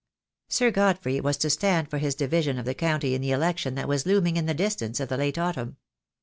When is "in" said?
3.15-3.21, 4.37-4.45